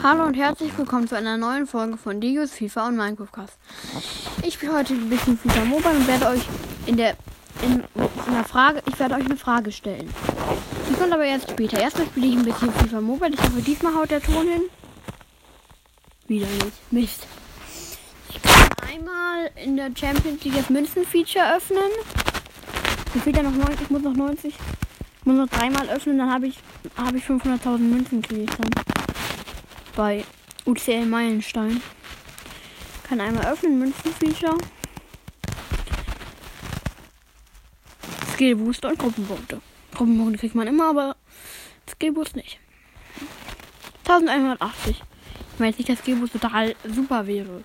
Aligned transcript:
Hallo 0.00 0.24
und 0.24 0.34
herzlich 0.34 0.76
willkommen 0.78 1.06
zu 1.06 1.16
einer 1.16 1.36
neuen 1.36 1.66
Folge 1.66 1.96
von 1.96 2.20
Dios 2.20 2.52
FIFA 2.52 2.88
und 2.88 2.96
Minecraft 2.96 3.30
Cast. 3.30 3.58
Ich 4.42 4.54
spiele 4.54 4.72
heute 4.72 4.94
ein 4.94 5.08
bisschen 5.08 5.38
FIFA 5.38 5.64
Mobile 5.64 5.90
und 5.90 6.08
werde 6.08 6.28
euch 6.28 6.40
in 6.86 6.96
der 6.96 7.16
in, 7.62 7.84
in 7.94 8.32
der 8.32 8.44
Frage, 8.44 8.82
ich 8.88 8.98
werde 8.98 9.14
euch 9.14 9.24
eine 9.24 9.36
Frage 9.36 9.70
stellen. 9.70 10.08
Die 10.88 10.94
kommt 10.94 11.12
aber 11.12 11.24
erst 11.24 11.50
später. 11.50 11.80
Erstmal 11.80 12.06
spiele 12.06 12.26
ich 12.26 12.36
ein 12.36 12.44
bisschen 12.44 12.72
FIFA 12.72 13.00
Mobile. 13.00 13.34
Ich 13.34 13.40
hoffe, 13.40 13.60
diesmal 13.60 13.94
haut 13.94 14.10
der 14.10 14.20
Ton 14.20 14.48
hin. 14.48 14.62
Wieder 16.26 16.46
nicht. 16.46 16.92
Mist. 16.92 17.26
Ich 18.30 18.42
kann 18.42 18.68
einmal 18.90 19.50
in 19.62 19.76
der 19.76 19.90
Champions 19.94 20.42
League 20.42 20.56
das 20.56 20.70
Münzen-Feature 20.70 21.56
öffnen. 21.56 21.90
Mir 23.14 23.20
fehlt 23.20 23.36
ja 23.36 23.42
noch 23.44 23.52
90. 23.52 23.80
Ich 23.82 23.90
muss 23.90 24.02
noch 24.02 24.14
90. 24.14 24.54
Ich 24.54 25.26
muss 25.26 25.36
noch 25.36 25.48
dreimal 25.48 25.88
öffnen, 25.88 26.18
dann 26.18 26.32
habe 26.32 26.48
ich, 26.48 26.58
habe 26.96 27.18
ich 27.18 27.24
500.000 27.24 27.78
Münzen 27.78 28.22
kriege 28.22 28.42
ich 28.42 28.50
dann 28.50 28.91
bei 29.96 30.24
UCL 30.66 31.06
Meilenstein. 31.06 31.82
Kann 33.08 33.20
einmal 33.20 33.46
öffnen, 33.46 33.78
Münzen-Feature. 33.78 34.56
Skill 38.32 38.56
Booster 38.56 38.88
und 38.88 38.98
Gruppenpunkte. 38.98 39.60
Gruppenpunkte 39.94 40.38
kriegt 40.38 40.54
man 40.54 40.66
immer, 40.66 40.90
aber 40.90 41.16
Skill 41.88 42.12
Boost 42.12 42.36
nicht. 42.36 42.58
1180. 44.08 44.96
Ich 45.52 45.58
meine 45.58 45.70
jetzt 45.70 45.78
nicht, 45.78 45.88
dass 45.88 45.98
Skill 45.98 46.16
Boost 46.16 46.32
total 46.32 46.74
super 46.84 47.26
wäre. 47.26 47.62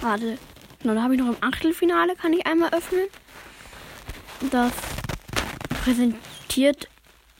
Warte. 0.00 0.38
Genau, 0.80 0.94
da 0.94 1.02
habe 1.02 1.14
ich 1.14 1.20
noch 1.20 1.28
im 1.28 1.42
Achtelfinale, 1.42 2.14
kann 2.14 2.32
ich 2.32 2.46
einmal 2.46 2.72
öffnen. 2.72 3.06
Das 4.50 4.72
präsentiert, 5.82 6.88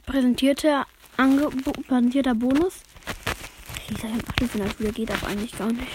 präsentierte 0.06 0.84
Angebo 1.16 1.72
präsentierter 1.72 2.34
Bonus. 2.34 2.74
Ich 3.88 3.98
sage 3.98 4.14
im 4.14 4.22
Achtelfinale 4.28 4.78
wieder 4.78 4.92
geht 4.92 5.10
aber 5.10 5.28
eigentlich 5.28 5.56
gar 5.56 5.72
nicht. 5.72 5.92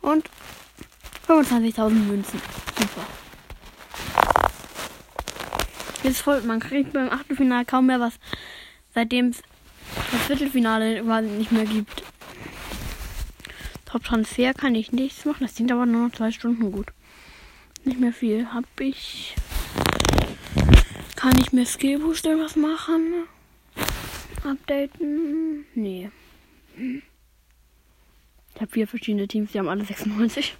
Und 0.00 0.28
25.000 1.28 1.90
Münzen. 1.90 2.40
Super. 2.78 3.06
Jetzt 6.02 6.22
folgt 6.22 6.46
man 6.46 6.60
kriegt 6.60 6.92
beim 6.92 7.10
Achtelfinale 7.10 7.64
kaum 7.64 7.86
mehr 7.86 8.00
was, 8.00 8.14
seitdem 8.94 9.28
es 9.28 9.42
das 10.10 10.22
Viertelfinale 10.26 11.02
quasi 11.02 11.28
nicht 11.28 11.52
mehr 11.52 11.66
gibt. 11.66 12.02
Top 13.84 14.04
Transfer 14.04 14.54
kann 14.54 14.74
ich 14.74 14.92
nichts 14.92 15.24
machen. 15.24 15.40
Das 15.42 15.56
sind 15.56 15.70
aber 15.70 15.84
nur 15.84 16.06
noch 16.06 16.14
zwei 16.14 16.30
Stunden 16.30 16.72
gut. 16.72 16.88
Nicht 17.84 18.00
mehr 18.00 18.12
viel. 18.12 18.46
Hab 18.52 18.64
ich. 18.78 19.34
Kann 21.16 21.38
ich 21.38 21.52
mir 21.52 21.66
Skill 21.66 21.98
Boost 21.98 22.24
irgendwas 22.24 22.56
machen? 22.56 23.24
Updaten? 24.44 25.66
Nee. 25.74 26.10
Ich 28.54 28.60
habe 28.60 28.70
vier 28.70 28.88
verschiedene 28.88 29.28
Teams, 29.28 29.52
die 29.52 29.58
haben 29.58 29.68
alle 29.68 29.84
96. 29.84 30.56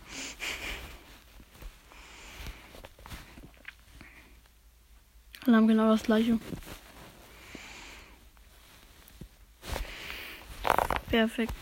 Alle 5.47 5.57
haben 5.57 5.69
genau 5.69 5.91
das 5.91 6.03
gleiche. 6.03 6.39
Perfekt. 11.09 11.55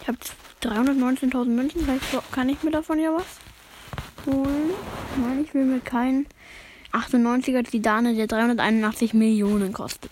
Ich 0.00 0.08
habe 0.08 0.18
319.000 0.62 1.44
Münzen. 1.44 1.82
Vielleicht 1.82 2.32
kann 2.32 2.48
ich 2.48 2.62
mir 2.62 2.70
davon 2.70 2.98
ja 2.98 3.14
was 3.14 3.38
holen. 4.26 4.70
Nein, 5.18 5.44
ich 5.44 5.54
will 5.54 5.64
mir 5.64 5.80
keinen 5.80 6.26
98er 6.92 7.64
Zidane, 7.64 8.14
der 8.14 8.26
381 8.26 9.14
Millionen 9.14 9.72
kostet. 9.72 10.11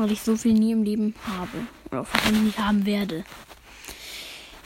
Weil 0.00 0.12
ich 0.12 0.22
so 0.22 0.34
viel 0.34 0.54
nie 0.54 0.72
im 0.72 0.82
Leben 0.82 1.14
habe. 1.26 1.66
Oder 1.90 2.06
nicht 2.42 2.58
haben 2.58 2.86
werde. 2.86 3.22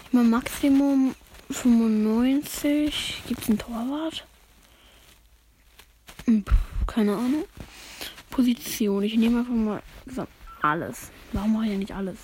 Ich 0.07 0.13
mal 0.13 0.23
Maximum 0.23 1.17
95. 1.51 3.25
Gibt 3.27 3.43
es 3.43 3.49
einen 3.49 3.59
Torwart? 3.59 4.25
Hm, 6.27 6.45
keine 6.87 7.17
Ahnung. 7.17 7.47
Position. 8.31 9.03
Ich 9.03 9.17
nehme 9.17 9.41
einfach 9.41 9.55
mal 9.55 9.83
alles. 10.63 11.11
Warum 11.33 11.55
mache 11.55 11.65
ich 11.65 11.73
ja 11.73 11.79
nicht 11.79 11.95
alles? 11.97 12.19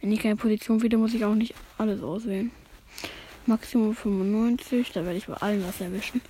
Wenn 0.00 0.10
ich 0.10 0.20
keine 0.20 0.36
Position 0.36 0.80
finde, 0.80 0.96
muss 0.96 1.12
ich 1.12 1.26
auch 1.26 1.34
nicht 1.34 1.54
alles 1.76 2.02
auswählen. 2.02 2.50
Maximum 3.44 3.94
95. 3.94 4.92
Da 4.92 5.04
werde 5.04 5.18
ich 5.18 5.26
bei 5.26 5.34
allen 5.34 5.62
was 5.62 5.78
erwischen. 5.82 6.22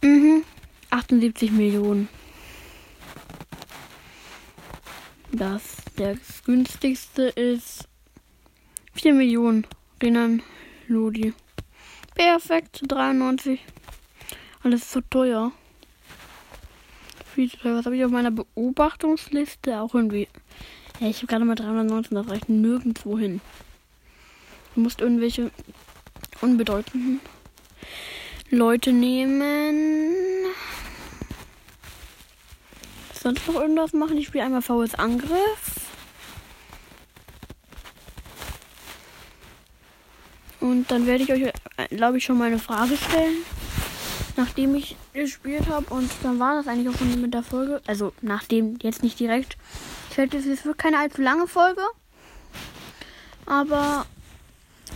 Mhm. 0.00 0.44
78 0.90 1.50
Millionen. 1.50 2.08
Das 5.38 5.76
der 5.98 6.16
günstigste 6.46 7.24
ist 7.24 7.86
4 8.94 9.12
Millionen. 9.12 9.66
Renan 10.02 10.42
Lodi. 10.88 11.34
Perfekt. 12.14 12.80
93. 12.88 13.62
Alles 14.62 14.88
zu 14.88 15.02
teuer. 15.02 15.52
Viel 17.34 17.50
zu 17.50 17.58
teuer. 17.58 17.76
Was 17.76 17.84
habe 17.84 17.98
ich 17.98 18.04
auf 18.06 18.10
meiner 18.10 18.30
Beobachtungsliste? 18.30 19.78
Auch 19.78 19.94
irgendwie. 19.94 20.26
Ja, 21.00 21.08
ich 21.08 21.18
habe 21.18 21.26
gerade 21.26 21.44
mal 21.44 21.54
319. 21.54 22.14
Das 22.14 22.30
reicht 22.30 22.48
nirgendwo 22.48 23.18
hin. 23.18 23.42
Du 24.74 24.80
musst 24.80 25.02
irgendwelche 25.02 25.50
unbedeutenden 26.40 27.20
Leute 28.48 28.90
nehmen. 28.90 30.14
Sonst 33.26 33.48
noch 33.48 33.56
irgendwas 33.56 33.92
machen? 33.92 34.16
Ich 34.18 34.28
spiele 34.28 34.44
einmal 34.44 34.62
VS 34.62 34.94
Angriff. 34.94 35.80
Und 40.60 40.88
dann 40.92 41.08
werde 41.08 41.24
ich 41.24 41.32
euch, 41.32 41.52
glaube 41.90 42.18
ich, 42.18 42.24
schon 42.24 42.38
mal 42.38 42.44
eine 42.44 42.60
Frage 42.60 42.96
stellen, 42.96 43.38
nachdem 44.36 44.76
ich 44.76 44.96
gespielt 45.12 45.66
habe. 45.68 45.92
Und 45.92 46.08
dann 46.22 46.38
war 46.38 46.54
das 46.54 46.68
eigentlich 46.68 46.88
auch 46.88 46.96
schon 46.96 47.20
mit 47.20 47.34
der 47.34 47.42
Folge. 47.42 47.82
Also 47.88 48.12
nachdem, 48.22 48.78
jetzt 48.80 49.02
nicht 49.02 49.18
direkt. 49.18 49.56
Ich 50.12 50.18
werde, 50.18 50.36
es 50.36 50.64
wird 50.64 50.78
keine 50.78 51.00
allzu 51.00 51.20
lange 51.20 51.48
Folge. 51.48 51.82
Aber 53.44 54.06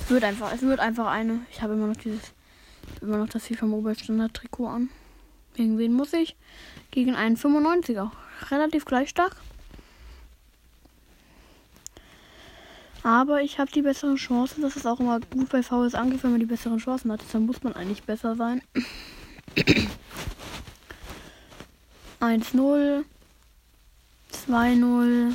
es 0.05 0.09
wird 0.09 0.23
einfach, 0.23 0.53
es 0.55 0.63
wird 0.63 0.79
einfach 0.79 1.09
eine. 1.09 1.41
Ich 1.51 1.63
habe 1.63 1.73
immer 1.73 1.89
noch 1.89 1.97
dieses, 1.97 2.33
immer 3.01 3.17
noch 3.17 3.29
das 3.29 3.45
FIFA 3.45 3.67
Mobile 3.67 3.99
Standard 3.99 4.35
Trikot 4.35 4.69
an. 4.69 4.89
Gegen 5.61 5.77
wen 5.77 5.93
muss 5.93 6.15
ich? 6.15 6.37
Gegen 6.91 7.15
einen 7.15 7.37
95er. 7.37 8.11
Relativ 8.51 8.87
gleich 8.87 9.11
stark. 9.11 9.37
Aber 13.03 13.43
ich 13.43 13.59
habe 13.59 13.71
die 13.71 13.83
besseren 13.83 14.17
Chancen. 14.17 14.63
Das 14.63 14.77
ist 14.77 14.87
auch 14.87 15.01
immer 15.01 15.21
gut 15.21 15.51
bei 15.51 15.63
VS 15.63 15.95
Angriff, 15.95 16.23
wenn 16.25 16.31
man 16.31 16.41
die 16.41 16.47
besseren 16.47 16.79
Chancen 16.79 17.13
hat. 17.13 17.21
Dann 17.31 17.45
muss 17.45 17.63
man 17.63 17.75
eigentlich 17.75 18.05
besser 18.05 18.37
sein. 18.37 18.63
1-0. 22.21 23.05
2-0. 24.33 25.35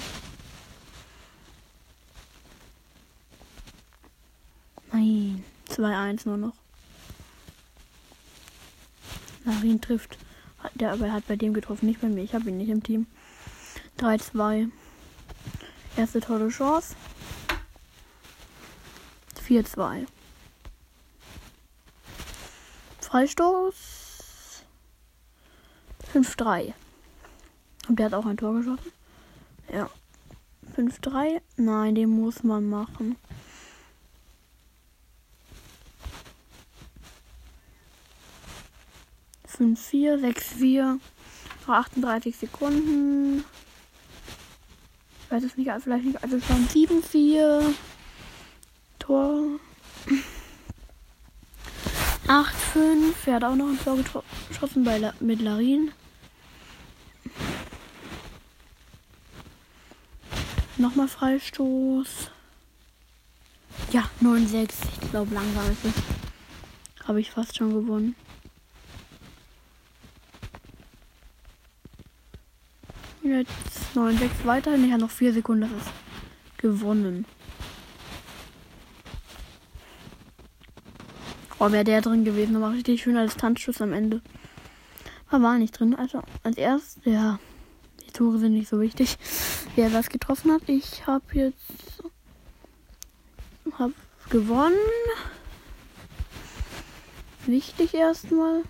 Nein. 4.91 5.43
2-1 5.69 6.27
nur 6.27 6.37
noch. 6.37 6.64
Larin 9.45 9.79
trifft. 9.81 10.17
Der 10.73 10.91
aber 10.91 11.11
hat 11.13 11.27
bei 11.27 11.35
dem 11.35 11.53
getroffen, 11.53 11.85
nicht 11.85 12.01
bei 12.01 12.07
mir. 12.07 12.23
Ich 12.23 12.33
habe 12.33 12.49
ihn 12.49 12.57
nicht 12.57 12.69
im 12.69 12.81
Team. 12.83 13.05
3-2. 13.99 14.69
Erste 15.95 16.19
tolle 16.19 16.49
Chance. 16.49 16.95
4-2. 19.47 20.07
Freistoß. 22.99 24.63
5-3. 26.13 26.73
Und 27.87 27.99
der 27.99 28.07
hat 28.07 28.13
auch 28.13 28.25
ein 28.25 28.37
Tor 28.37 28.55
geschossen. 28.55 28.91
Ja. 29.71 29.89
5-3. 30.75 31.41
Nein, 31.57 31.95
den 31.95 32.09
muss 32.09 32.43
man 32.43 32.67
machen. 32.67 33.15
Fünf, 39.55 39.79
vier, 39.79 40.19
sechs, 40.19 40.47
vier, 40.47 40.99
38 41.65 42.35
Sekunden. 42.35 43.45
Ich 45.23 45.31
weiß 45.31 45.43
es 45.43 45.55
nicht, 45.55 45.71
vielleicht 45.81 46.03
nicht, 46.03 46.21
also 46.21 46.41
schon 46.41 46.67
7, 46.67 47.01
4. 47.01 47.73
Tor. 48.99 49.59
8, 52.27 52.55
5. 52.55 53.27
Er 53.27 53.35
hat 53.35 53.43
auch 53.45 53.55
noch 53.55 53.67
ein 53.67 53.79
Tor 53.79 53.97
geschossen 54.49 54.83
bei 54.83 54.97
La 54.97 55.13
mit 55.21 55.41
Larin. 55.41 55.91
Nochmal 60.77 61.07
Freistoß. 61.07 62.29
Ja, 63.93 64.09
9, 64.19 64.47
6. 64.47 64.77
Ich 65.01 65.11
glaube, 65.11 65.33
langsam 65.33 65.71
ist 65.71 65.85
es. 65.85 67.07
Habe 67.07 67.21
ich 67.21 67.31
fast 67.31 67.55
schon 67.55 67.73
gewonnen. 67.73 68.15
Jetzt 73.25 73.95
9, 73.95 74.19
6 74.19 74.45
weiter. 74.45 74.75
Ich 74.75 74.91
habe 74.91 75.01
noch 75.01 75.09
4 75.09 75.33
Sekunden. 75.33 75.61
Das 75.61 75.87
ist 75.87 75.91
gewonnen. 76.57 77.25
Oh, 81.57 81.71
wäre 81.71 81.83
der 81.83 82.01
drin 82.01 82.23
gewesen. 82.23 82.53
Dann 82.53 82.61
ich 82.73 82.77
richtig 82.77 83.01
als 83.17 83.35
Tanzschuss 83.35 83.81
am 83.81 83.93
Ende. 83.93 84.21
Aber 85.27 85.43
war 85.43 85.57
nicht 85.57 85.79
drin. 85.79 85.95
Also 85.95 86.21
als 86.43 86.57
erstes, 86.57 87.03
ja. 87.03 87.39
Die 88.05 88.11
Tore 88.11 88.37
sind 88.37 88.53
nicht 88.53 88.69
so 88.69 88.79
wichtig. 88.79 89.17
Wer 89.75 89.91
was 89.91 90.09
getroffen 90.09 90.51
hat. 90.51 90.61
Ich 90.67 91.07
habe 91.07 91.25
jetzt 91.33 92.03
hab 93.79 93.91
gewonnen. 94.29 94.75
Wichtig 97.47 97.95
erstmal. 97.95 98.61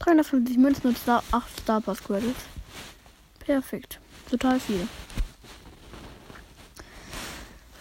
350 0.00 0.58
Münzen 0.58 0.88
und 0.88 0.98
8 1.08 1.60
Star 1.60 1.80
Pass 1.80 2.02
Credits. 2.02 2.40
Perfekt. 3.44 4.00
Total 4.30 4.58
viel. 4.58 4.88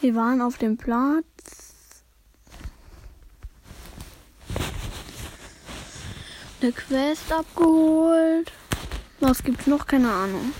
Wir 0.02 0.16
waren 0.16 0.42
auf 0.42 0.58
dem 0.58 0.76
Platz. 0.76 1.24
Eine 6.62 6.72
Quest 6.74 7.32
abgeholt. 7.32 8.52
Was 9.20 9.44
gibt's 9.44 9.68
noch? 9.68 9.88
Keine 9.88 10.12
Ahnung. 10.12 10.54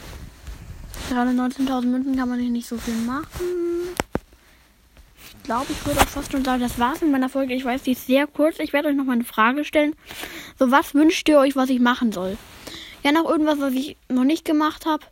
Gerade 1.10 1.32
19.000 1.32 1.86
Münzen 1.86 2.16
kann 2.16 2.30
man 2.30 2.40
nicht 2.40 2.68
so 2.68 2.78
viel 2.78 2.96
machen. 2.96 3.94
Ich 5.18 5.44
glaube, 5.44 5.66
ich 5.70 5.86
würde 5.86 6.00
auch 6.00 6.08
fast 6.08 6.32
schon 6.32 6.46
sagen, 6.46 6.62
das 6.62 6.80
war's 6.80 7.02
mit 7.02 7.12
meiner 7.12 7.28
Folge. 7.28 7.54
Ich 7.54 7.66
weiß, 7.66 7.84
die 7.84 7.92
ist 7.92 8.08
sehr 8.08 8.28
kurz. 8.28 8.60
Ich 8.60 8.72
werde 8.72 8.88
euch 8.88 8.96
noch 8.96 9.04
mal 9.04 9.14
eine 9.14 9.26
Frage 9.26 9.66
stellen. 9.66 9.94
So, 10.58 10.72
was 10.72 10.94
wünscht 10.94 11.28
ihr 11.28 11.40
euch, 11.40 11.58
was 11.58 11.70
ich 11.70 11.82
machen 11.82 12.14
soll? 12.14 12.38
Ja, 13.04 13.12
noch 13.12 13.30
irgendwas, 13.30 13.60
was 13.60 13.74
ich 13.74 13.98
noch 14.10 14.24
nicht 14.24 14.46
gemacht 14.46 14.86
habe. 14.86 15.04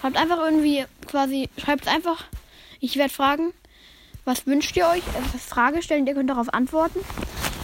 Schreibt 0.00 0.16
einfach 0.16 0.38
irgendwie 0.38 0.84
quasi, 1.06 1.48
schreibt 1.58 1.88
einfach. 1.88 2.24
Ich 2.80 2.96
werde 2.96 3.12
fragen, 3.12 3.52
was 4.24 4.46
wünscht 4.46 4.76
ihr 4.76 4.86
euch? 4.86 5.02
Also 5.16 5.30
das 5.32 5.44
Frage 5.44 5.82
stellen, 5.82 6.06
ihr 6.06 6.14
könnt 6.14 6.30
darauf 6.30 6.52
antworten. 6.54 7.00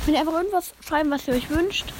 Wenn 0.04 0.14
ihr 0.14 0.20
einfach 0.20 0.34
irgendwas 0.34 0.74
schreiben, 0.86 1.10
was 1.10 1.28
ihr 1.28 1.34
euch 1.34 1.50
wünscht. 1.50 1.92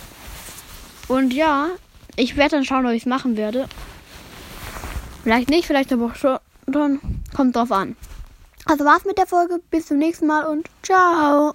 Und 1.07 1.33
ja, 1.33 1.69
ich 2.17 2.37
werde 2.37 2.57
dann 2.57 2.65
schauen, 2.65 2.87
ob 2.87 2.93
ich 2.93 3.03
es 3.03 3.07
machen 3.07 3.37
werde. 3.37 3.69
Vielleicht 5.23 5.49
nicht, 5.49 5.67
vielleicht 5.67 5.93
aber 5.93 6.07
auch 6.07 6.15
schon. 6.17 6.39
Kommt 7.35 7.57
drauf 7.57 7.73
an. 7.73 7.97
Also 8.67 8.85
war's 8.85 9.05
mit 9.05 9.19
der 9.19 9.27
Folge. 9.27 9.61
Bis 9.71 9.87
zum 9.87 9.99
nächsten 9.99 10.27
Mal 10.27 10.45
und 10.47 10.69
ciao. 10.83 11.55